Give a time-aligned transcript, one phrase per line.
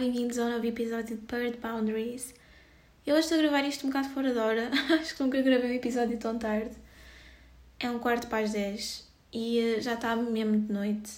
[0.00, 2.32] bem-vindos ao novo episódio de Bird Boundaries.
[3.06, 5.72] Eu hoje estou a gravar isto um bocado fora da hora, acho que nunca gravei
[5.72, 6.74] um episódio tão tarde.
[7.78, 11.12] É um quarto para as 10 e uh, já está mesmo de noite.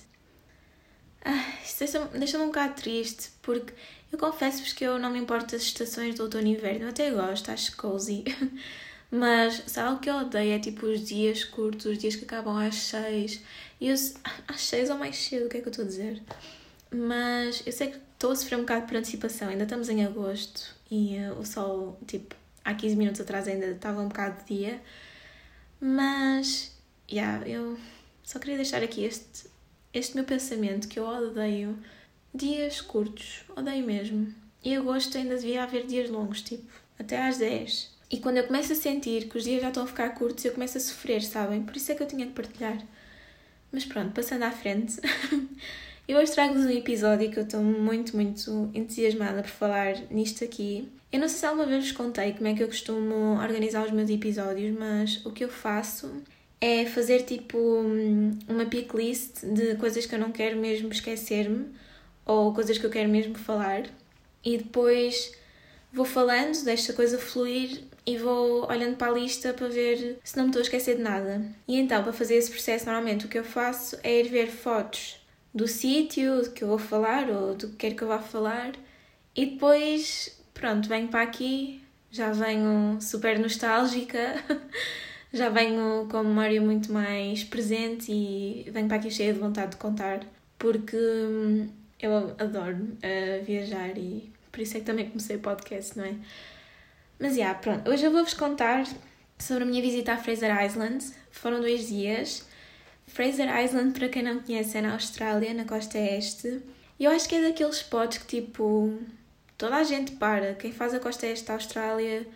[1.24, 3.72] Ah, isto deixa-me deixa um bocado triste porque
[4.10, 7.08] eu confesso-vos que eu não me importo das estações do outono e inverno, eu até
[7.12, 8.24] gosto, acho cozy.
[9.12, 10.54] Mas sabe o que eu odeio?
[10.54, 13.40] É tipo os dias curtos, os dias que acabam às 6.
[13.80, 13.94] E eu,
[14.48, 16.20] às 6 ou mais cedo, o que é que eu estou a dizer?
[16.90, 20.76] Mas eu sei que estou a sofrer um bocado por antecipação, ainda estamos em agosto
[20.88, 24.80] e uh, o sol, tipo, há 15 minutos atrás ainda estava um bocado de dia.
[25.80, 26.70] Mas,
[27.10, 27.76] yeah, eu
[28.22, 29.50] só queria deixar aqui este,
[29.92, 31.76] este meu pensamento que eu odeio
[32.32, 34.32] dias curtos, odeio mesmo.
[34.62, 37.90] E agosto ainda devia haver dias longos, tipo, até às 10.
[38.08, 40.52] E quando eu começo a sentir que os dias já estão a ficar curtos, eu
[40.52, 41.64] começo a sofrer, sabem?
[41.64, 42.78] Por isso é que eu tinha que partilhar.
[43.72, 45.00] Mas pronto, passando à frente.
[46.08, 50.88] eu hoje trago-vos um episódio que eu estou muito, muito entusiasmada por falar nisto aqui.
[51.12, 53.92] Eu não sei se alguma vez vos contei como é que eu costumo organizar os
[53.92, 56.10] meus episódios, mas o que eu faço
[56.60, 57.58] é fazer tipo
[58.48, 61.66] uma pick list de coisas que eu não quero mesmo esquecer-me
[62.26, 63.84] ou coisas que eu quero mesmo falar
[64.44, 65.32] e depois
[65.92, 70.36] vou falando, deixo a coisa fluir e vou olhando para a lista para ver se
[70.36, 71.42] não me estou a esquecer de nada.
[71.68, 75.21] E então, para fazer esse processo, normalmente o que eu faço é ir ver fotos
[75.54, 78.72] do sítio que eu vou falar ou do que quer que eu vá falar
[79.34, 84.42] e depois, pronto, venho para aqui, já venho super nostálgica,
[85.32, 89.72] já venho com a memória muito mais presente e venho para aqui cheia de vontade
[89.72, 90.20] de contar
[90.58, 91.68] porque hum,
[92.00, 96.14] eu adoro uh, viajar e por isso é que também comecei o podcast, não é?
[97.18, 97.88] Mas, já, yeah, pronto.
[97.88, 98.84] Hoje eu vou-vos contar
[99.38, 101.04] sobre a minha visita à Fraser Island.
[101.30, 102.46] Foram dois dias.
[103.06, 106.62] Fraser Island, para quem não conhece, é na Austrália, na costa este.
[106.98, 108.98] E eu acho que é daqueles spots que, tipo,
[109.58, 110.54] toda a gente para.
[110.54, 112.26] Quem faz a costa este da Austrália,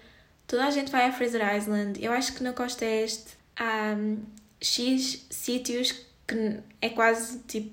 [0.47, 2.03] toda a gente vai à Fraser Island.
[2.05, 4.23] Eu acho que na costa este há um,
[4.61, 5.93] X sítios
[6.27, 7.71] que é quase, tipo,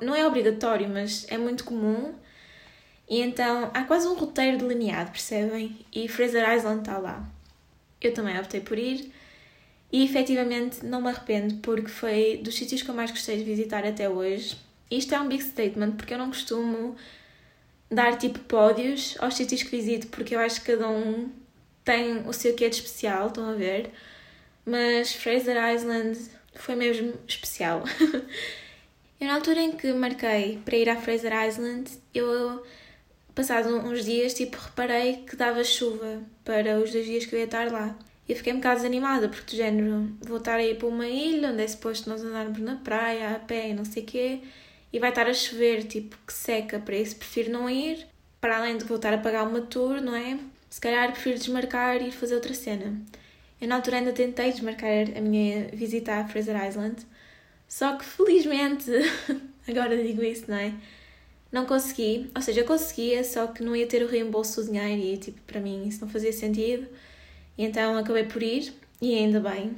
[0.00, 2.14] não é obrigatório, mas é muito comum
[3.08, 5.84] e então há quase um roteiro delineado, percebem?
[5.92, 7.28] E Fraser Island está lá.
[8.00, 9.12] Eu também optei por ir
[9.92, 13.84] e efetivamente não me arrependo porque foi dos sítios que eu mais gostei de visitar
[13.84, 14.56] até hoje.
[14.90, 16.96] Isto é um big statement porque eu não costumo
[17.90, 21.30] dar tipo pódios aos sítios que visito porque eu acho que cada um
[21.84, 23.90] tem o seu quê de especial, estão a ver?
[24.64, 26.18] Mas Fraser Island
[26.54, 27.82] foi mesmo especial.
[29.20, 32.64] eu, na altura em que marquei para ir à Fraser Island, eu
[33.34, 37.46] passados uns dias, tipo, reparei que dava chuva para os dois dias que eu ia
[37.46, 37.96] estar lá.
[38.28, 41.62] E fiquei um bocado desanimada, porque do género, vou estar aí para uma ilha onde
[41.62, 44.40] é suposto nós andarmos na praia, a pé e não sei o quê,
[44.92, 48.06] e vai estar a chover, tipo, que seca, para isso prefiro não ir,
[48.40, 50.38] para além de voltar a pagar uma tour, não é?
[50.70, 53.00] Se calhar prefiro desmarcar e ir fazer outra cena.
[53.60, 56.96] Eu na altura ainda tentei desmarcar a minha visita à Fraser Island,
[57.68, 58.90] só que felizmente,
[59.68, 60.74] agora digo isso, não é?
[61.50, 65.02] Não consegui, ou seja, eu conseguia, só que não ia ter o reembolso do dinheiro
[65.02, 66.86] e, tipo, para mim isso não fazia sentido.
[67.56, 69.76] Então acabei por ir, e ainda bem.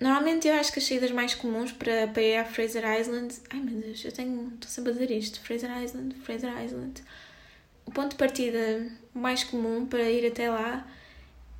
[0.00, 3.34] Normalmente eu acho que as saídas mais comuns para, para ir à Fraser Island.
[3.50, 4.52] Ai meu Deus, eu tenho.
[4.54, 7.02] estou sempre a dizer isto: Fraser Island, Fraser Island.
[7.86, 10.86] O ponto de partida mais comum para ir até lá,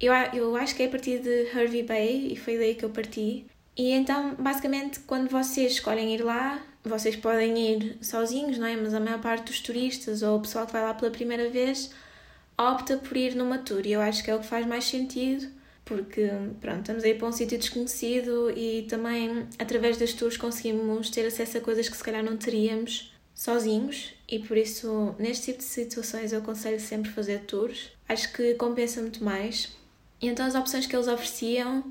[0.01, 2.91] eu, eu acho que é a partir de Hervey Bay, e foi daí que eu
[2.91, 3.47] parti.
[3.77, 8.77] E então, basicamente, quando vocês escolhem ir lá, vocês podem ir sozinhos, não é?
[8.77, 11.91] Mas a maior parte dos turistas ou o pessoal que vai lá pela primeira vez
[12.57, 15.49] opta por ir numa tour e eu acho que é o que faz mais sentido
[15.85, 21.27] porque, pronto, estamos aí para um sítio desconhecido e também através das tours conseguimos ter
[21.27, 25.65] acesso a coisas que se calhar não teríamos sozinhos e por isso neste tipo de
[25.65, 27.91] situações eu aconselho sempre fazer tours.
[28.09, 29.77] Acho que compensa muito mais.
[30.21, 31.85] E então as opções que eles ofereciam,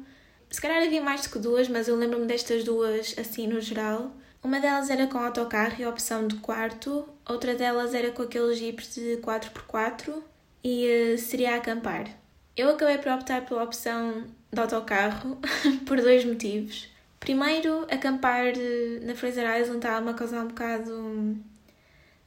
[0.49, 4.11] se calhar havia mais do que duas, mas eu lembro-me destas duas assim no geral.
[4.41, 8.95] Uma delas era com autocarro e opção de quarto, outra delas era com aqueles jipes
[8.95, 10.21] de 4x4
[10.63, 12.07] e uh, seria acampar.
[12.55, 15.39] Eu acabei por optar pela opção de autocarro
[15.85, 16.87] por dois motivos.
[17.19, 20.91] Primeiro, acampar eh, na Fraser Island estava a causar um bocado.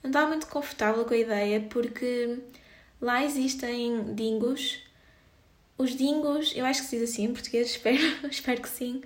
[0.02, 2.38] Não estava muito confortável com a ideia, porque
[3.00, 4.80] lá existem dingos.
[5.78, 8.00] Os dingos, eu acho que se diz assim em português, espero,
[8.30, 9.02] espero que sim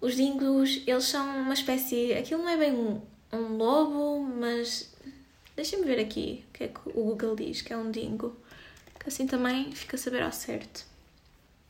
[0.00, 2.14] os dingos, eles são uma espécie.
[2.14, 3.00] Aquilo não é bem um,
[3.32, 4.89] um lobo, mas.
[5.60, 8.34] Deixem-me ver aqui o que é que o Google diz que é um dingo.
[8.98, 10.86] Que assim também fica a saber ao certo.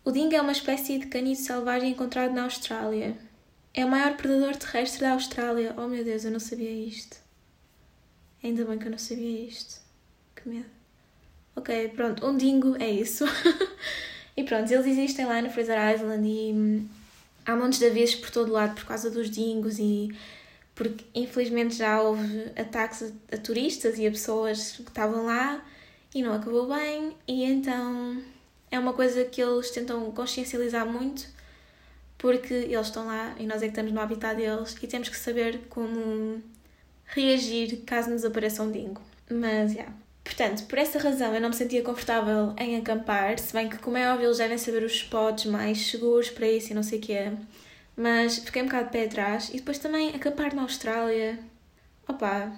[0.04, 3.18] O dingo é uma espécie de caniço selvagem encontrado na Austrália.
[3.74, 5.74] É o maior predador terrestre da Austrália.
[5.76, 7.16] Oh meu Deus, eu não sabia isto.
[8.44, 9.80] Ainda bem que eu não sabia isto.
[10.36, 10.70] que medo.
[11.56, 13.24] Ok, pronto, um dingo é isso.
[14.36, 16.88] e pronto, eles existem lá no Fraser Island e hum,
[17.44, 20.16] há montes de avisos por todo lado por causa dos dingos e
[20.80, 25.62] porque infelizmente já houve ataques a, a turistas e a pessoas que estavam lá
[26.14, 28.16] e não acabou bem e então
[28.70, 31.28] é uma coisa que eles tentam consciencializar muito
[32.16, 35.18] porque eles estão lá e nós é que estamos no habitat deles e temos que
[35.18, 36.42] saber como
[37.04, 39.02] reagir caso nos apareça um dingo.
[39.30, 39.72] Mas.
[39.72, 39.92] Yeah.
[40.22, 43.96] Portanto, por essa razão eu não me sentia confortável em acampar, se bem que, como
[43.96, 47.02] é óbvio, eles devem saber os spots mais seguros para isso e não sei o
[47.02, 47.32] que é.
[48.00, 49.50] Mas fiquei um bocado de pé atrás.
[49.50, 51.38] E depois também acampar na Austrália.
[52.08, 52.50] Opa,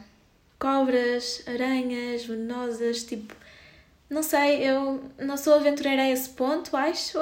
[0.57, 3.35] cobras, aranhas venenosas, tipo.
[4.09, 7.19] Não sei, eu não sou aventureira a esse ponto, acho.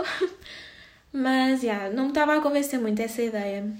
[1.11, 3.73] Mas, já, yeah, não me estava a convencer muito essa ideia.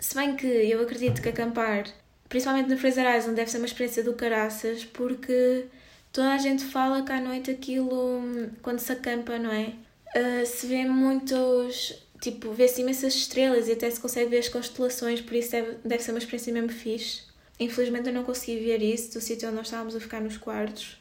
[0.00, 1.84] Se bem que eu acredito que acampar,
[2.28, 5.66] principalmente no Fraser Island, deve ser uma experiência do caraças, porque
[6.12, 8.20] toda a gente fala que à noite aquilo,
[8.62, 9.74] quando se acampa, não é?
[10.16, 15.20] Uh, se vê muitos, tipo, vê-se imensas estrelas e até se consegue ver as constelações,
[15.20, 17.22] por isso deve, deve ser uma experiência mesmo fixe.
[17.58, 20.98] Infelizmente eu não consegui ver isso do sítio onde nós estávamos a ficar nos quartos.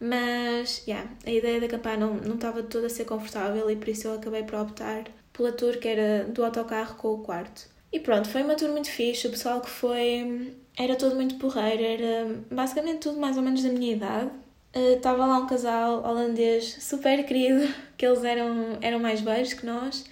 [0.00, 3.88] Mas, yeah, a ideia de acampar não, não estava toda a ser confortável e por
[3.88, 7.68] isso eu acabei por optar pela tour que era do autocarro com o quarto.
[7.92, 11.82] E pronto, foi uma tour muito fixe, o pessoal que foi era todo muito porreiro,
[11.82, 14.30] era basicamente tudo mais ou menos da minha idade.
[14.72, 17.68] Estava uh, lá um casal holandês super querido,
[17.98, 20.04] que eles eram, eram mais velhos que nós.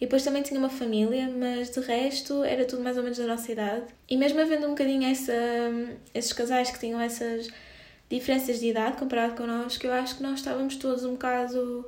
[0.00, 3.26] E depois também tinha uma família, mas de resto era tudo mais ou menos da
[3.26, 3.86] nossa idade.
[4.08, 5.32] E mesmo havendo um bocadinho essa,
[6.14, 7.48] esses casais que tinham essas
[8.08, 11.84] diferenças de idade comparado connosco, eu acho que nós estávamos todos um bocado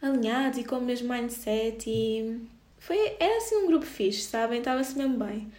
[0.00, 2.40] alinhados e com o mesmo mindset e
[2.78, 4.58] foi, era assim um grupo fixe, sabem?
[4.58, 5.50] Estava-se mesmo bem.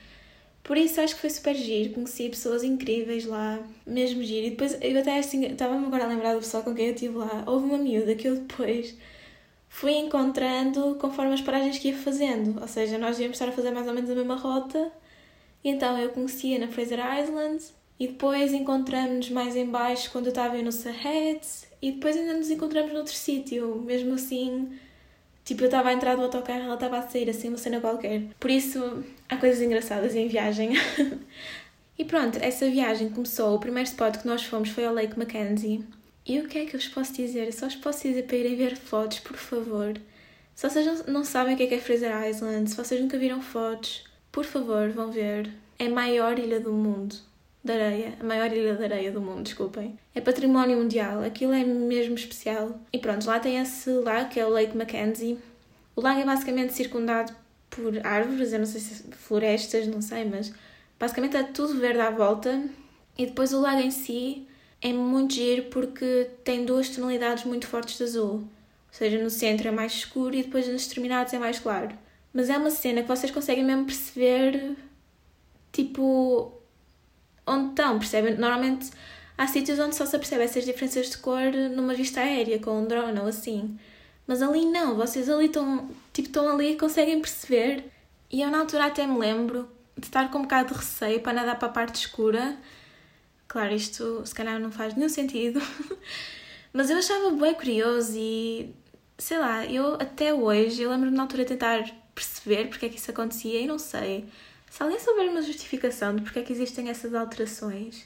[0.63, 4.47] Por isso acho que foi super giro, conheci pessoas incríveis lá, mesmo giro.
[4.47, 7.17] E depois eu até assim, estava-me agora a lembrar do pessoal com quem eu estive
[7.17, 7.43] lá.
[7.47, 8.95] Houve uma miúda que eu depois
[9.75, 12.61] fui encontrando conforme as paragens que ia fazendo.
[12.61, 14.89] Ou seja, nós íamos estar a fazer mais ou menos a mesma rota.
[15.61, 17.61] E então eu conhecia na Fraser Island,
[17.99, 21.41] e depois encontramos-nos mais em baixo quando eu estava no Sahed.
[21.81, 23.75] E depois ainda nos encontramos noutro sítio.
[23.85, 24.79] Mesmo assim,
[25.43, 28.27] tipo, eu estava a entrar do autocarro ela estava a sair, assim, uma cena qualquer.
[28.39, 30.71] Por isso, há coisas engraçadas em viagem.
[31.99, 33.53] e pronto, essa viagem começou.
[33.53, 35.83] O primeiro spot que nós fomos foi ao Lake Mackenzie.
[36.25, 37.53] E o que é que eu vos posso dizer?
[37.53, 39.93] Só vos posso dizer para irem ver fotos, por favor.
[40.55, 43.41] Se vocês não sabem o que é, que é Fraser Island, se vocês nunca viram
[43.41, 45.51] fotos, por favor, vão ver.
[45.77, 47.15] É a maior ilha do mundo
[47.63, 49.99] de areia, a maior ilha de areia do mundo, desculpem.
[50.15, 52.79] É património mundial, aquilo é mesmo especial.
[52.91, 55.37] E pronto, lá tem esse lago que é o Lake Mackenzie.
[55.95, 57.33] O lago é basicamente circundado
[57.69, 60.53] por árvores, eu não sei se florestas, não sei, mas
[60.99, 62.63] basicamente é tudo verde à volta.
[63.17, 64.47] E depois o lago em si
[64.89, 68.33] é muito giro porque tem duas tonalidades muito fortes de azul.
[68.33, 68.47] Ou
[68.91, 71.97] seja, no centro é mais escuro e depois nas extremidades é mais claro.
[72.31, 74.75] Mas é uma cena que vocês conseguem mesmo perceber,
[75.71, 76.53] tipo,
[77.47, 78.37] onde estão, percebem?
[78.37, 78.91] Normalmente
[79.35, 82.87] há sítios onde só se percebe essas diferenças de cor numa vista aérea, com um
[82.87, 83.79] drone ou assim.
[84.27, 87.85] Mas ali não, vocês ali estão, tipo, estão ali e conseguem perceber.
[88.29, 91.33] E eu na altura até me lembro de estar com um bocado de receio para
[91.33, 92.55] nadar para a parte escura.
[93.55, 95.61] Claro, isto se calhar não faz nenhum sentido.
[96.73, 98.75] Mas eu achava bem curioso e
[99.17, 103.09] sei lá, eu até hoje, eu lembro-me na altura tentar perceber porque é que isso
[103.09, 104.25] acontecia e não sei.
[104.69, 108.05] Se alguém souber uma justificação de porque é que existem essas alterações,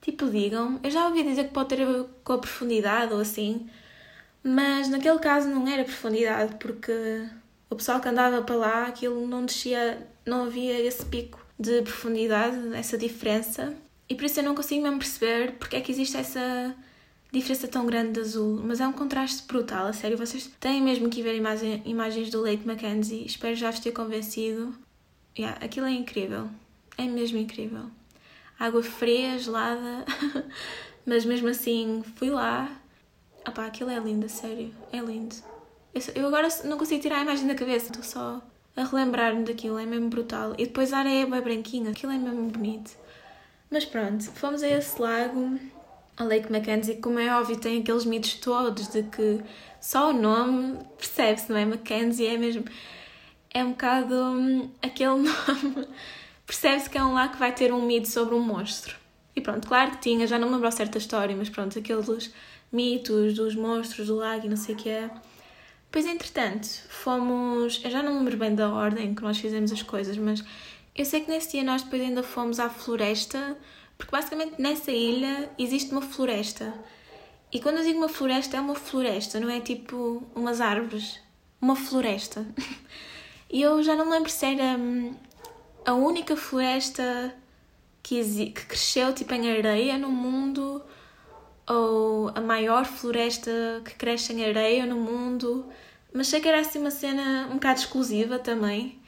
[0.00, 0.78] tipo, digam.
[0.80, 3.68] Eu já ouvi dizer que pode ter a ver com a profundidade ou assim,
[4.44, 7.28] mas naquele caso não era profundidade, porque
[7.68, 12.56] o pessoal que andava para lá, aquilo não descia, não havia esse pico de profundidade,
[12.76, 13.74] essa diferença.
[14.08, 16.74] E por isso eu não consigo mesmo perceber porque é que existe essa
[17.32, 18.60] diferença tão grande de azul.
[18.64, 20.16] Mas é um contraste brutal, a sério.
[20.16, 23.26] Vocês têm mesmo que ver imagem, imagens do Lake Mackenzie.
[23.26, 24.74] Espero já vos ter convencido.
[25.36, 26.48] Yeah, aquilo é incrível.
[26.96, 27.86] É mesmo incrível.
[28.58, 30.04] Água fria, gelada,
[31.04, 32.70] mas mesmo assim fui lá.
[33.46, 34.72] Opá, aquilo é lindo, sério.
[34.92, 35.34] É lindo.
[35.92, 38.42] Eu, eu agora não consigo tirar a imagem da cabeça, estou só
[38.76, 40.54] a relembrar-me daquilo, é mesmo brutal.
[40.58, 42.96] E depois a areia é bem branquinha, aquilo é mesmo bonito.
[43.74, 45.58] Mas pronto, fomos a esse lago,
[46.16, 49.40] a Lake Mackenzie, como é óbvio, tem aqueles mitos todos de que
[49.80, 51.64] só o nome percebe-se, não é?
[51.64, 52.64] Mackenzie é mesmo
[53.52, 55.88] é um bocado hum, aquele nome.
[56.46, 58.94] Percebe-se que é um lá que vai ter um mito sobre um monstro.
[59.34, 62.32] E pronto, claro que tinha, já não me lembro certa história, mas pronto, aqueles
[62.70, 65.10] mitos dos monstros do lago e não sei o que é.
[65.90, 67.80] Pois, entretanto, fomos.
[67.84, 70.44] Eu já não me lembro bem da ordem que nós fizemos as coisas, mas
[70.94, 73.56] eu sei que nesse dia nós depois ainda fomos à floresta,
[73.98, 76.72] porque basicamente nessa ilha existe uma floresta.
[77.52, 81.20] E quando eu digo uma floresta, é uma floresta, não é tipo umas árvores.
[81.60, 82.46] Uma floresta.
[83.50, 85.14] e eu já não lembro se era hum,
[85.84, 87.34] a única floresta
[88.02, 90.82] que, que cresceu tipo em areia no mundo
[91.66, 93.50] ou a maior floresta
[93.84, 95.66] que cresce em areia no mundo.
[96.12, 99.00] Mas sei que era assim uma cena um bocado exclusiva também.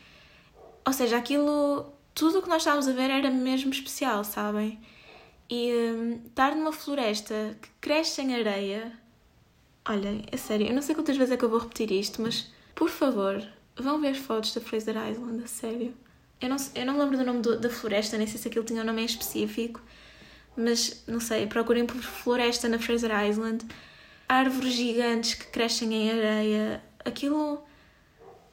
[0.86, 4.78] Ou seja, aquilo, tudo o que nós estávamos a ver era mesmo especial, sabem?
[5.50, 8.92] E um, estar numa floresta que cresce em areia.
[9.88, 12.52] Olhem, é sério, eu não sei quantas vezes é que eu vou repetir isto, mas
[12.74, 13.42] por favor,
[13.76, 15.94] vão ver fotos da Fraser Island, a sério.
[16.40, 18.82] Eu não, eu não lembro do nome do, da floresta, nem sei se aquilo tinha
[18.82, 19.80] um nome em específico,
[20.56, 23.64] mas não sei, procurem por floresta na Fraser Island.
[24.28, 26.82] Árvores gigantes que crescem em areia.
[27.04, 27.62] Aquilo.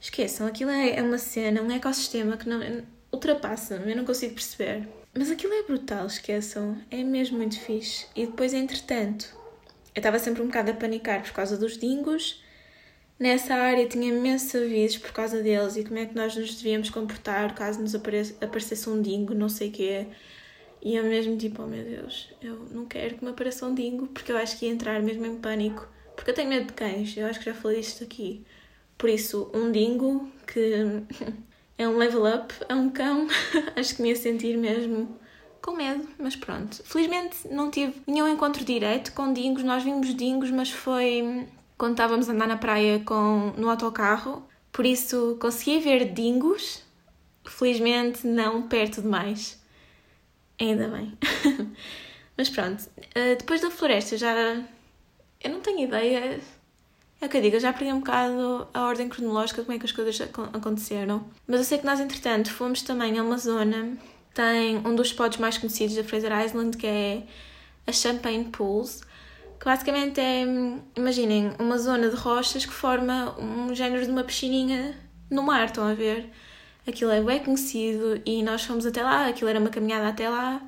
[0.04, 2.60] Esqueçam, aquilo é, é uma cena, um ecossistema que não
[3.10, 4.86] ultrapassa-me, eu não consigo perceber.
[5.14, 6.78] Mas aquilo é brutal, esqueçam.
[6.92, 8.06] É mesmo muito fixe.
[8.14, 9.34] E depois, entretanto,
[9.96, 12.44] eu estava sempre um bocado a panicar por causa dos dingos
[13.24, 16.90] nessa área tinha imensos avisos por causa deles e como é que nós nos devíamos
[16.90, 20.08] comportar caso nos aparecesse um dingo, não sei o quê.
[20.82, 24.08] E eu mesmo tipo, oh meu Deus, eu não quero que me apareça um dingo
[24.08, 25.88] porque eu acho que ia entrar mesmo em pânico.
[26.16, 28.46] Porque eu tenho medo de cães, eu acho que já falei disto aqui.
[29.04, 31.04] Por isso, um dingo que
[31.78, 33.28] é um level up, é um cão,
[33.76, 35.20] acho que me ia sentir mesmo
[35.62, 36.82] com medo, mas pronto.
[36.86, 41.46] Felizmente não tive nenhum encontro direto com dingos, nós vimos dingos, mas foi
[41.78, 44.42] quando estávamos a andar na praia com, no autocarro,
[44.72, 46.82] por isso consegui ver dingos,
[47.44, 49.62] felizmente não perto demais.
[50.58, 51.18] Ainda bem.
[52.38, 54.64] Mas pronto, eh, depois da floresta já.
[55.44, 56.40] Eu não tenho ideia.
[57.24, 59.80] É que eu digo, eu já perdi um bocado a ordem cronológica de como é
[59.80, 60.20] que as coisas
[60.52, 61.26] aconteceram.
[61.48, 63.98] Mas eu sei que nós, entretanto, fomos também a uma zona.
[64.34, 67.24] Tem um dos spots mais conhecidos da Fraser Island, que é
[67.88, 69.02] a Champagne Pools
[69.58, 70.44] que basicamente é,
[70.94, 74.94] imaginem, uma zona de rochas que forma um género de uma piscininha
[75.30, 76.30] no mar, estão a ver?
[76.86, 80.62] Aquilo é bem conhecido e nós fomos até lá, aquilo era uma caminhada até lá.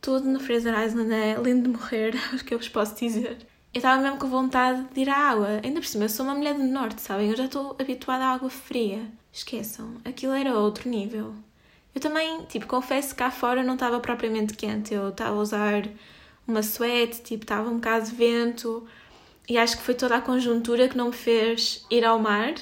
[0.00, 3.38] Tudo no Fraser Island é lindo de morrer, acho que eu vos posso dizer.
[3.74, 5.60] Eu estava mesmo com vontade de ir à água.
[5.64, 7.30] Ainda por cima, eu sou uma mulher do norte, sabem?
[7.30, 9.00] Eu já estou habituada à água fria.
[9.32, 11.34] Esqueçam, aquilo era outro nível.
[11.94, 14.92] Eu também, tipo, confesso que cá fora não estava propriamente quente.
[14.92, 15.88] Eu estava a usar
[16.46, 18.86] uma suéte, tipo, estava um bocado de vento
[19.48, 22.54] e acho que foi toda a conjuntura que não me fez ir ao mar.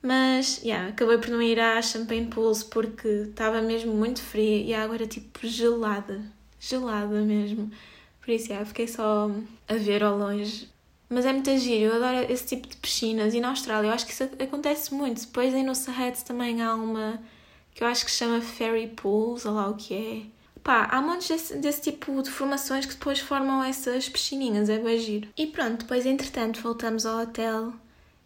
[0.00, 4.74] Mas, yeah, acabei por não ir à Champagne Pools porque estava mesmo muito fria e
[4.74, 6.22] a água era tipo gelada,
[6.60, 7.70] gelada mesmo.
[8.24, 9.30] Por isso, yeah, fiquei só
[9.68, 10.68] a ver ao longe.
[11.10, 14.06] Mas é muito giro, eu adoro esse tipo de piscinas e na Austrália eu acho
[14.06, 15.20] que isso acontece muito.
[15.20, 17.20] Depois aí no Sarrete também há uma
[17.74, 21.02] que eu acho que se chama Fairy Pools, ou lá o que é Pá, há
[21.02, 25.28] montes desse, desse tipo de formações que depois formam essas piscininhas, é bem giro.
[25.36, 27.74] E pronto, depois entretanto voltamos ao hotel.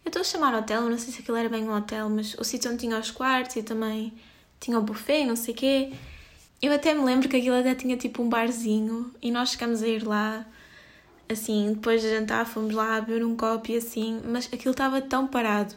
[0.05, 2.43] Eu estou a chamar hotel, não sei se aquilo era bem um hotel, mas o
[2.45, 4.13] sítio onde tinha os quartos e também
[4.57, 5.93] tinha o buffet, não sei o quê.
[6.61, 9.87] Eu até me lembro que aquilo até tinha tipo um barzinho e nós chegamos a
[9.87, 10.45] ir lá,
[11.29, 15.25] assim, depois de jantar fomos lá beber um copo e assim, mas aquilo estava tão
[15.25, 15.73] parado.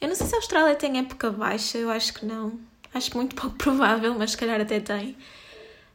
[0.00, 2.58] Eu não sei se a Austrália tem época baixa, eu acho que não.
[2.92, 5.16] Acho muito pouco provável, mas se calhar até tem.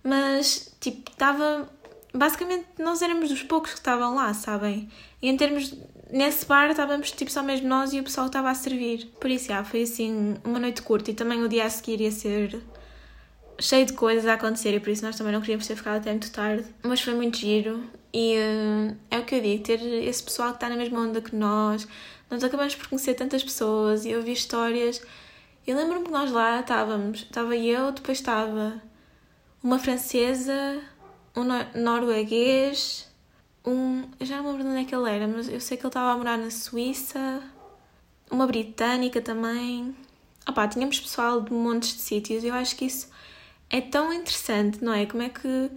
[0.03, 1.69] Mas, tipo, estava.
[2.13, 4.89] Basicamente, nós éramos dos poucos que estavam lá, sabem?
[5.21, 5.73] E em termos.
[6.11, 9.05] Nesse bar estávamos tipo só mesmo nós e o pessoal estava a servir.
[9.21, 12.11] Por isso, já, foi assim uma noite curta e também o dia a seguir ia
[12.11, 12.59] ser
[13.59, 16.11] cheio de coisas a acontecer e por isso nós também não queríamos ter ficado até
[16.11, 16.65] muito tarde.
[16.83, 20.55] Mas foi muito giro e uh, é o que eu digo, ter esse pessoal que
[20.55, 21.87] está na mesma onda que nós.
[22.29, 25.01] Nós acabamos por conhecer tantas pessoas e ouvir histórias.
[25.65, 28.81] Eu lembro-me que nós lá estávamos, estava eu, depois estava
[29.61, 30.81] uma francesa,
[31.35, 31.43] um
[31.79, 33.07] norueguês,
[33.65, 34.03] um.
[34.19, 35.83] Eu já não me lembro de onde é que ele era, mas eu sei que
[35.83, 37.41] ele estava a morar na Suíça,
[38.31, 39.95] uma britânica também.
[40.47, 42.43] Opá, tínhamos pessoal de montes de sítios.
[42.43, 43.09] Eu acho que isso
[43.69, 45.05] é tão interessante, não é?
[45.05, 45.71] Como é que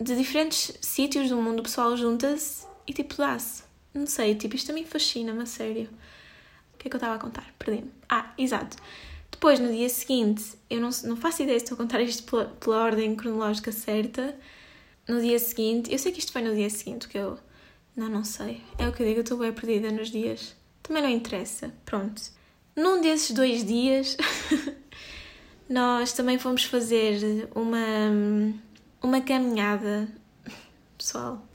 [0.00, 3.64] de diferentes sítios do mundo o pessoal junta-se e tipo dá-se.
[3.92, 5.88] Não sei, tipo, isto também fascina-me a sério.
[6.74, 7.52] O que é que eu estava a contar?
[7.58, 7.90] Perdi-me.
[8.08, 8.76] Ah, exato.
[9.30, 12.46] Depois, no dia seguinte, eu não, não faço ideia se estou a contar isto pela,
[12.46, 14.36] pela ordem cronológica certa.
[15.06, 17.38] No dia seguinte, eu sei que isto foi no dia seguinte, que eu.
[17.96, 18.62] Não, não sei.
[18.78, 20.54] É o que eu digo, eu estou bem perdida nos dias.
[20.82, 21.74] Também não interessa.
[21.84, 22.22] Pronto.
[22.76, 24.16] Num desses dois dias,
[25.68, 28.54] nós também fomos fazer uma,
[29.02, 30.08] uma caminhada.
[30.96, 31.46] Pessoal,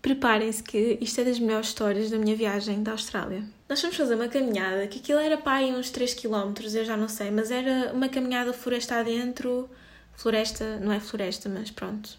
[0.00, 3.42] preparem-se que isto é das melhores histórias da minha viagem da Austrália.
[3.68, 7.08] Nós fomos fazer uma caminhada, que aquilo era aí uns 3 km, eu já não
[7.08, 9.68] sei, mas era uma caminhada floresta adentro,
[10.14, 12.16] floresta, não é floresta, mas pronto,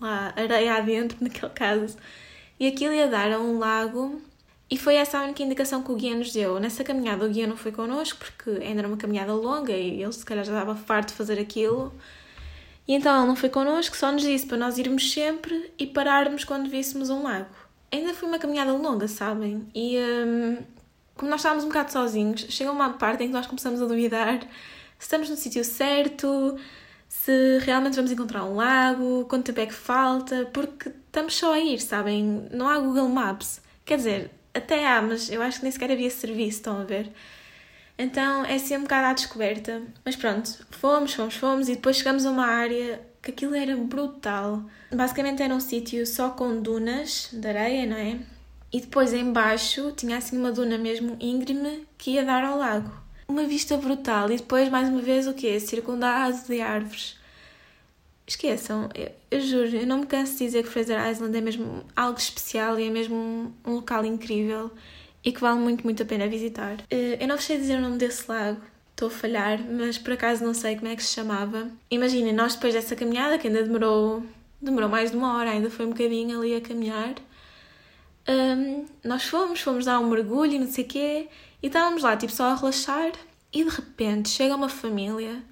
[0.00, 1.96] lá areia adentro naquele caso.
[2.58, 4.20] e aquilo ia dar a um lago
[4.68, 6.58] e foi essa a única indicação que o guia nos deu.
[6.58, 10.12] Nessa caminhada o guia não foi connosco porque ainda era uma caminhada longa e ele
[10.12, 11.92] se calhar já estava farto de fazer aquilo.
[12.88, 16.44] E então ele não foi connosco, só nos disse para nós irmos sempre e pararmos
[16.44, 17.54] quando víssemos um lago.
[17.92, 19.66] Ainda foi uma caminhada longa, sabem?
[19.74, 20.58] E hum,
[21.14, 24.40] como nós estávamos um bocado sozinhos, chega uma parte em que nós começamos a duvidar
[24.98, 26.56] se estamos no sítio certo,
[27.08, 31.60] se realmente vamos encontrar um lago, quanto tempo é que falta, porque estamos só a
[31.60, 32.48] ir, sabem?
[32.52, 33.60] Não há Google Maps.
[33.84, 37.10] Quer dizer, até há, mas eu acho que nem sequer havia serviço, estão a ver?
[37.98, 39.82] Então é assim um bocado à descoberta.
[40.04, 44.62] Mas pronto, fomos, fomos, fomos e depois chegamos a uma área que aquilo era brutal.
[44.92, 48.18] Basicamente era um sítio só com dunas de areia, não é?
[48.72, 52.92] E depois embaixo tinha assim uma duna mesmo íngreme que ia dar ao lago.
[53.28, 55.58] Uma vista brutal e depois mais uma vez o quê?
[55.58, 57.18] Circundado de árvores.
[58.26, 61.84] Esqueçam, eu, eu, juro, eu não me canso de dizer que Fraser Island é mesmo
[61.94, 64.70] algo especial e é mesmo um, um local incrível
[65.24, 66.76] e que vale muito, muito a pena visitar.
[66.90, 70.44] Eh, eu não sei dizer o nome desse lago, estou a falhar, mas por acaso
[70.44, 71.68] não sei como é que se chamava.
[71.90, 74.24] Imaginem, nós depois dessa caminhada, que ainda demorou,
[74.60, 77.14] demorou mais de uma hora, ainda foi um bocadinho ali a caminhar,
[78.28, 81.28] um, nós fomos, fomos dar um mergulho e não sei o quê,
[81.62, 83.12] e estávamos lá, tipo, só a relaxar,
[83.52, 85.42] e de repente chega uma família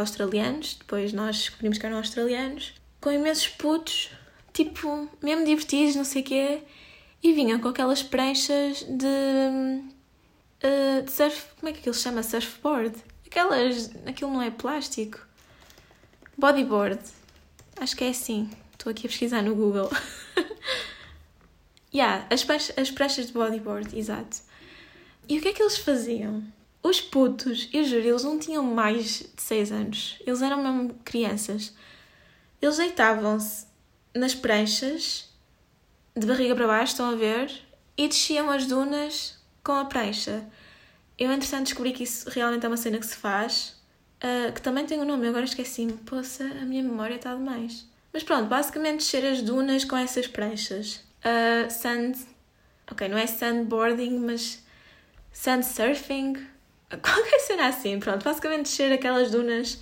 [0.00, 4.10] australianos, depois nós descobrimos que eram australianos, com imensos putos,
[4.52, 6.62] tipo, mesmo divertidos, não sei o quê,
[7.22, 9.06] e vinham com aquelas pranchas de,
[10.64, 11.46] uh, de surf.
[11.58, 12.22] Como é que aquilo se chama?
[12.22, 12.96] Surfboard.
[13.26, 13.90] Aquelas.
[14.06, 15.26] Aquilo não é plástico.
[16.36, 17.00] Bodyboard.
[17.80, 18.50] Acho que é assim.
[18.72, 19.90] Estou aqui a pesquisar no Google.
[21.92, 24.38] yeah, as, pranchas, as pranchas de bodyboard, exato.
[25.28, 26.42] E o que é que eles faziam?
[26.82, 30.16] Os putos, eu juro, eles não tinham mais de 6 anos.
[30.26, 31.74] Eles eram mesmo crianças.
[32.62, 33.66] Eles deitavam-se
[34.14, 35.28] nas pranchas
[36.16, 37.50] de barriga para baixo, estão a ver?
[37.96, 40.46] E desciam as dunas com a prancha.
[41.18, 43.76] Eu, entretanto, descobri que isso realmente é uma cena que se faz,
[44.22, 45.92] uh, que também tem um nome, agora esqueci-me.
[45.92, 47.86] Poxa, a minha memória está demais.
[48.12, 51.04] Mas pronto, basicamente descer as dunas com essas pranchas.
[51.24, 52.14] Uh, sand.
[52.90, 54.62] Ok, não é sandboarding, mas
[55.32, 56.34] sand surfing.
[57.02, 58.24] Qualquer cena assim, pronto.
[58.24, 59.80] Basicamente descer aquelas dunas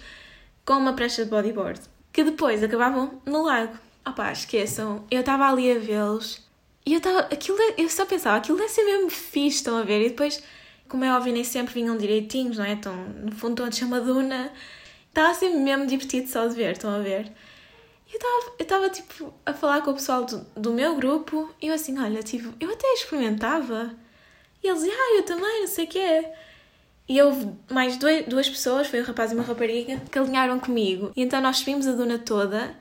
[0.65, 1.81] com uma prancha de bodyboard.
[2.13, 3.79] Que depois acabavam no lago.
[4.07, 6.47] Opá, esqueçam, eu estava ali a vê-los
[6.87, 7.21] e eu estava.
[7.21, 10.07] Aquilo, eu só pensava, aquilo deve ser mesmo fixe, estão a ver?
[10.07, 10.41] E depois,
[10.89, 12.73] como é óbvio, nem sempre vinham direitinhos, não é?
[12.73, 14.53] Então, no fundo, estão descer uma duna.
[15.09, 17.33] Estava sempre mesmo divertido só de ver, estão a ver?
[18.09, 21.67] Eu estava, eu estava tipo, a falar com o pessoal do, do meu grupo e
[21.67, 23.93] eu assim, olha, tipo, eu até experimentava.
[24.63, 26.35] E eles, ah, eu também, não sei o que é.
[27.09, 31.13] E houve mais dois, duas pessoas, foi um rapaz e uma rapariga, que alinharam comigo.
[31.17, 32.77] E então nós subimos a duna toda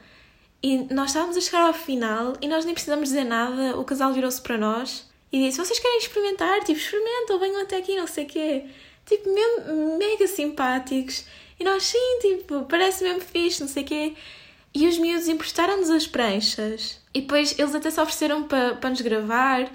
[0.63, 3.77] e nós estávamos a chegar ao final e nós nem precisamos dizer nada.
[3.77, 6.59] O casal virou-se para nós e disse: Vocês querem experimentar?
[6.63, 8.65] Tipo, experimentam, venham até aqui, não sei o quê.
[9.05, 11.25] Tipo, mesmo mega simpáticos.
[11.59, 14.13] E nós, sim, tipo, parece mesmo fixe, não sei o quê.
[14.73, 16.99] E os miúdos emprestaram-nos as pranchas.
[17.13, 19.71] E depois eles até se ofereceram para, para nos gravar.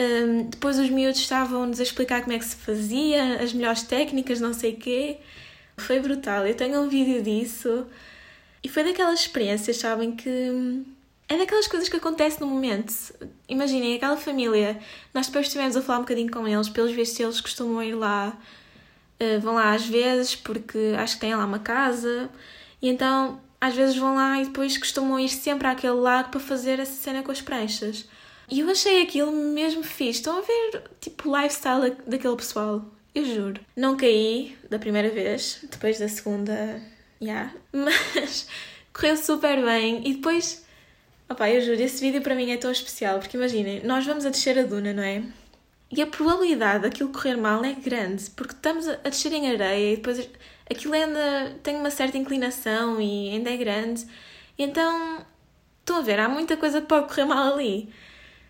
[0.00, 4.40] Um, depois os miúdos estavam-nos a explicar como é que se fazia, as melhores técnicas,
[4.40, 5.18] não sei o quê.
[5.76, 6.46] Foi brutal.
[6.46, 7.86] Eu tenho um vídeo disso.
[8.64, 10.84] E foi daquelas experiências, sabem, que
[11.28, 12.94] é daquelas coisas que acontecem no momento.
[13.48, 14.78] Imaginem, aquela família,
[15.12, 18.36] nós depois estivemos a falar um bocadinho com eles, pelos vistos eles costumam ir lá,
[19.20, 22.28] uh, vão lá às vezes, porque acho que têm lá uma casa,
[22.82, 26.78] e então às vezes vão lá e depois costumam ir sempre àquele lago para fazer
[26.80, 28.06] essa cena com as pranchas.
[28.50, 30.18] E eu achei aquilo mesmo fixe.
[30.18, 32.84] Estão a ver, tipo, o lifestyle daquele pessoal.
[33.14, 33.60] Eu juro.
[33.76, 36.80] Não caí da primeira vez, depois da segunda
[37.20, 37.52] yeah.
[37.72, 38.48] mas
[38.92, 40.02] correu super bem.
[40.08, 40.64] E depois,
[41.28, 44.30] opá, eu juro, esse vídeo para mim é tão especial, porque imaginem, nós vamos a
[44.30, 45.22] descer a duna, não é?
[45.92, 49.96] E a probabilidade daquilo correr mal é grande, porque estamos a descer em areia e
[49.96, 50.28] depois
[50.70, 54.06] aquilo ainda tem uma certa inclinação e ainda é grande.
[54.56, 55.24] Então,
[55.80, 57.92] estão a ver, há muita coisa que pode correr mal ali.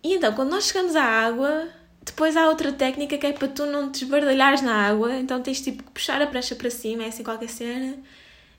[0.02, 1.68] E então, quando nós chegamos à água,
[2.02, 5.60] depois há outra técnica que é para tu não te esbardalhares na água, então tens
[5.60, 7.98] tipo que puxar a prancha para cima, é assim qualquer cena.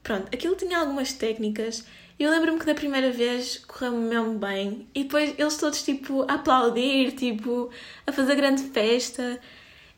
[0.04, 1.84] Pronto, aquilo tinha algumas técnicas.
[2.20, 4.88] Eu lembro-me que da primeira vez correu-me mesmo bem.
[4.94, 7.70] E depois eles todos, tipo, a aplaudir, tipo,
[8.06, 9.40] a fazer grande festa.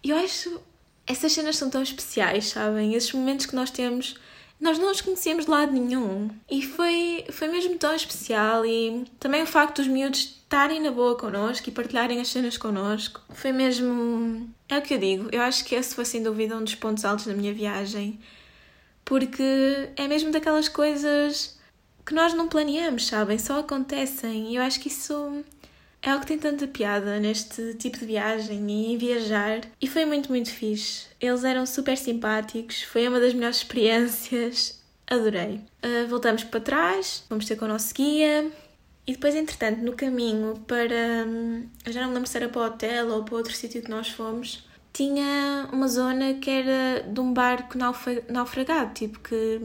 [0.04, 0.62] E eu acho.
[1.06, 2.94] Essas cenas são tão especiais, sabem?
[2.96, 4.16] Esses momentos que nós temos.
[4.60, 6.30] Nós não os conhecíamos de lado nenhum.
[6.50, 8.66] E foi, foi mesmo tão especial.
[8.66, 13.22] E também o facto dos miúdos estarem na boa connosco e partilharem as cenas connosco.
[13.30, 14.48] Foi mesmo.
[14.70, 15.28] É o que eu digo.
[15.32, 18.20] Eu acho que esse foi sem dúvida um dos pontos altos da minha viagem
[19.04, 21.58] porque é mesmo daquelas coisas
[22.06, 23.40] que nós não planeamos, sabem?
[23.40, 24.52] Só acontecem.
[24.52, 25.44] E eu acho que isso
[26.04, 29.62] É algo que tem tanta piada neste tipo de viagem e em viajar.
[29.82, 31.08] E foi muito, muito fixe.
[31.20, 34.80] Eles eram super simpáticos, foi uma das melhores experiências.
[35.08, 35.62] Adorei.
[35.84, 38.52] Uh, voltamos para trás, vamos ter com o nosso guia.
[39.06, 41.26] E depois, entretanto, no caminho para.
[41.28, 43.90] Hum, eu já não lembro se era para o hotel ou para outro sítio que
[43.90, 44.66] nós fomos.
[44.94, 47.78] Tinha uma zona que era de um barco
[48.30, 49.60] naufragado, tipo que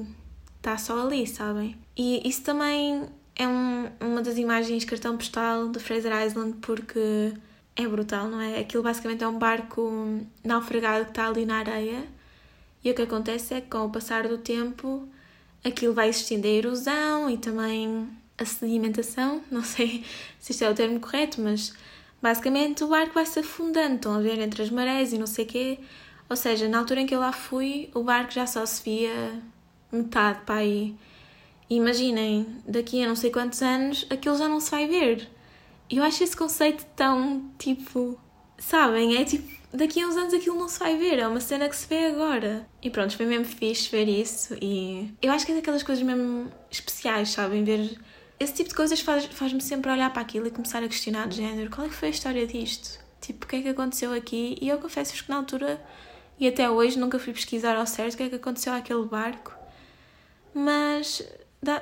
[0.57, 1.77] está só ali, sabem?
[1.97, 7.33] E isso também é um, uma das imagens cartão postal de Fraser Island porque
[7.77, 8.59] é brutal, não é?
[8.59, 12.05] Aquilo basicamente é um barco naufragado que está ali na areia
[12.83, 15.09] e o que acontece é que com o passar do tempo
[15.65, 20.05] aquilo vai existindo a erosão e também a sedimentação, não sei
[20.39, 21.75] se isto é o termo correto, mas
[22.23, 25.45] basicamente o barco vai se afundando, estão a ver entre as marés e não sei
[25.45, 25.79] o quê.
[26.31, 29.43] Ou seja, na altura em que eu lá fui, o barco já só se via
[29.91, 30.95] metade para aí.
[31.71, 35.29] Imaginem, daqui a não sei quantos anos aquilo já não se vai ver.
[35.91, 38.19] Eu acho esse conceito tão tipo.
[38.59, 39.17] Sabem?
[39.17, 39.59] É tipo.
[39.73, 42.07] Daqui a uns anos aquilo não se vai ver, é uma cena que se vê
[42.07, 42.67] agora.
[42.83, 45.13] E pronto, foi mesmo fixe ver isso e.
[45.21, 47.65] Eu acho que é daquelas coisas mesmo especiais, sabem?
[47.65, 47.99] Ver.
[48.41, 51.37] Esse tipo de coisas faz-me faz sempre olhar para aquilo e começar a questionar de
[51.37, 52.99] género: qual é que foi a história disto?
[53.21, 54.57] Tipo, o que é que aconteceu aqui?
[54.61, 55.83] E eu confesso-vos que na altura
[56.39, 59.59] e até hoje nunca fui pesquisar ao certo o que é que aconteceu àquele barco
[60.55, 61.23] mas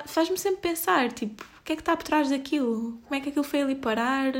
[0.05, 2.99] faz-me sempre pensar, tipo, o que é que está por trás daquilo?
[3.03, 4.33] Como é que aquilo foi ali parar?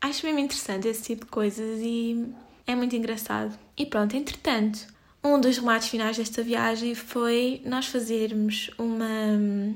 [0.00, 2.26] Acho mesmo interessante esse tipo de coisas e
[2.66, 3.58] é muito engraçado.
[3.76, 4.86] E pronto, entretanto,
[5.22, 9.74] um dos remates finais desta viagem foi nós fazermos uma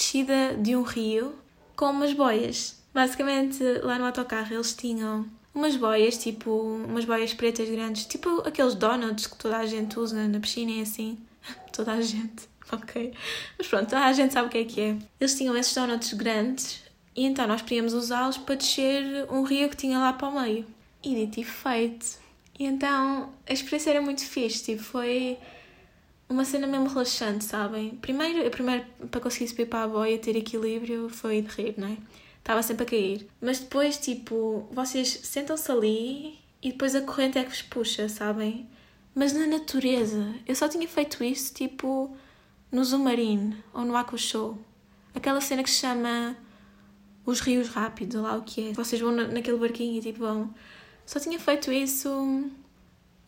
[0.00, 1.34] descida de um rio
[1.76, 2.82] com umas boias.
[2.92, 8.74] Basicamente, lá no autocarro eles tinham umas boias, tipo, umas boias pretas grandes, tipo aqueles
[8.74, 11.18] donuts que toda a gente usa na piscina e assim.
[11.70, 12.48] toda a gente.
[12.72, 13.12] ok?
[13.58, 14.96] Mas pronto, a gente sabe o que é que é.
[15.20, 16.82] Eles tinham esses donuts grandes
[17.14, 20.66] e então nós podíamos usá-los para descer um rio que tinha lá para o meio.
[21.04, 22.18] E dito e feito.
[22.58, 25.38] E então a experiência era muito fixe, tipo, foi
[26.30, 27.90] uma cena mesmo relaxante, sabem?
[27.96, 31.96] Primeiro, primeiro para conseguir subir para a boia, ter equilíbrio, foi de rir, não é?
[32.38, 33.26] Estava sempre a cair.
[33.40, 38.68] Mas depois, tipo, vocês sentam-se ali e depois a corrente é que vos puxa, sabem?
[39.14, 40.34] Mas na natureza.
[40.46, 42.16] Eu só tinha feito isso, tipo,
[42.70, 44.56] no Zumarine ou no Aqua Show.
[45.14, 46.36] Aquela cena que se chama
[47.26, 48.72] Os Rios Rápidos, lá o que é.
[48.72, 50.54] Vocês vão naquele barquinho e tipo vão.
[51.04, 52.48] Só tinha feito isso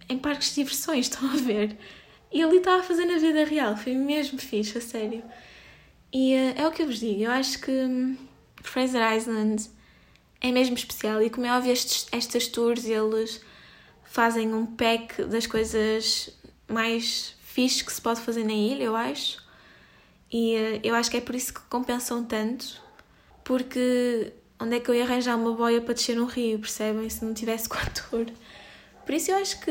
[0.09, 1.77] em parques de diversões, estão a ver?
[2.33, 5.23] E ali estava a fazer na vida real, foi mesmo fixe, a sério.
[6.13, 8.17] E uh, é o que eu vos digo, eu acho que hum,
[8.63, 9.69] Fraser Island
[10.41, 13.41] é mesmo especial e como é óbvio estes, estas tours eles
[14.05, 16.31] fazem um pack das coisas
[16.69, 19.43] mais fixe que se pode fazer na ilha, eu acho.
[20.31, 22.81] E uh, eu acho que é por isso que compensam tanto,
[23.45, 27.09] porque onde é que eu ia arranjar uma boia para descer um rio, percebem?
[27.11, 28.27] Se não tivesse com a tour.
[29.05, 29.71] Por isso eu acho que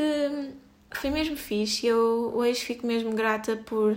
[0.98, 1.86] foi mesmo fixe.
[1.86, 3.96] Eu hoje fico mesmo grata por,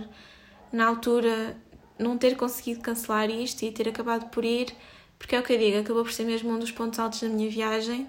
[0.72, 1.56] na altura,
[1.98, 4.74] não ter conseguido cancelar isto e ter acabado por ir,
[5.18, 7.28] porque é o que eu digo, acabou por ser mesmo um dos pontos altos da
[7.28, 8.06] minha viagem.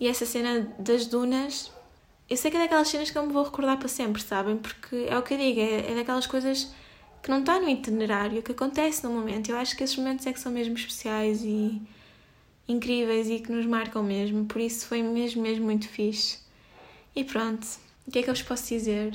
[0.00, 1.70] E essa cena das dunas
[2.32, 4.56] eu sei que é daquelas cenas que eu me vou recordar para sempre, sabem?
[4.56, 6.72] Porque é o que eu digo, é, é daquelas coisas
[7.22, 9.50] que não está no itinerário, que acontece no momento.
[9.50, 11.82] Eu acho que esses momentos é que são mesmo especiais e
[12.66, 14.46] incríveis e que nos marcam mesmo.
[14.46, 16.38] Por isso foi mesmo, mesmo muito fixe.
[17.14, 17.66] E pronto,
[18.06, 19.14] o que é que eu vos posso dizer?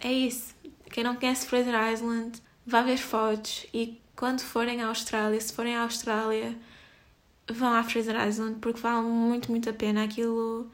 [0.00, 0.54] É isso.
[0.90, 5.76] Quem não conhece Fraser Island, vá ver fotos e quando forem à Austrália, se forem
[5.76, 6.56] à Austrália,
[7.50, 10.04] vão à Fraser Island porque vale muito, muito a pena.
[10.04, 10.70] Aquilo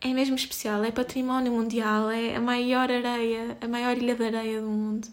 [0.00, 4.60] é mesmo especial, é património mundial, é a maior areia, a maior ilha de areia
[4.60, 5.08] do mundo.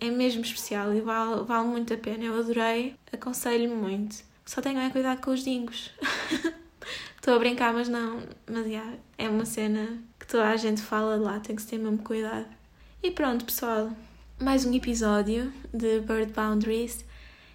[0.00, 2.24] É mesmo especial e vale, vale muito a pena.
[2.24, 4.16] Eu adorei, aconselho-me muito.
[4.44, 5.90] Só tenham cuidado com os dingos.
[7.16, 8.22] Estou a brincar, mas não.
[8.46, 9.98] Mas yeah, é uma cena
[10.28, 12.46] toda a gente fala lá, tem que ter mesmo cuidado.
[13.02, 13.90] E pronto, pessoal.
[14.38, 17.04] Mais um episódio de Bird Boundaries.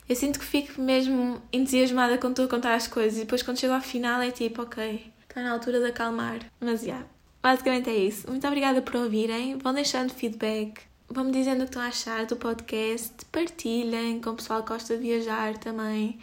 [0.09, 3.59] Eu sinto que fico mesmo entusiasmada quando estou a contar as coisas e depois quando
[3.59, 6.39] chego ao final é tipo, ok, está na altura de acalmar.
[6.59, 7.07] Mas já, yeah,
[7.41, 8.27] basicamente é isso.
[8.27, 9.57] Muito obrigada por ouvirem.
[9.59, 10.81] Vão deixando feedback.
[11.07, 13.13] Vão-me dizendo o que estão a achar do podcast.
[13.31, 16.19] Partilhem com o pessoal que gosta de viajar também.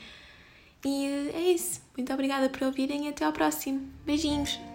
[0.85, 1.81] E é isso.
[1.97, 3.89] Muito obrigada por ouvirem e até ao próximo.
[4.05, 4.70] Beijinhos!